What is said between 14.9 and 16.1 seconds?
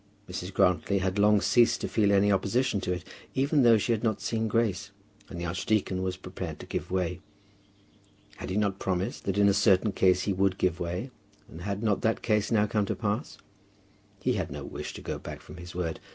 to go back from his word.